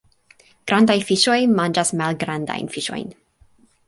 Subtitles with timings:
[0.69, 3.13] Grandaj fiŝoj manĝas malgrandajn fiŝojn.